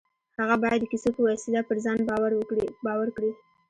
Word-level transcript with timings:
هغه 0.39 0.55
بايد 0.63 0.79
د 0.81 0.87
کيسو 0.91 1.09
په 1.15 1.21
وسيله 1.29 1.61
پر 1.69 1.77
ځان 1.85 1.99
باور 2.79 3.09
کړي. 3.17 3.31